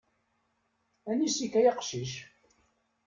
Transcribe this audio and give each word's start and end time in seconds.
Anis-ik 1.09 1.53
ay 1.59 1.65
aqcic? 1.71 2.13